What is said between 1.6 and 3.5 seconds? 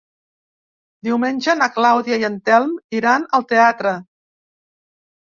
Clàudia i en Telm iran al